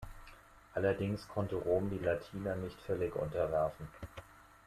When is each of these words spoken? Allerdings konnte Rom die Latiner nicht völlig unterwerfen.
Allerdings 0.73 1.27
konnte 1.27 1.55
Rom 1.57 1.91
die 1.91 2.03
Latiner 2.03 2.55
nicht 2.55 2.81
völlig 2.81 3.15
unterwerfen. 3.15 3.87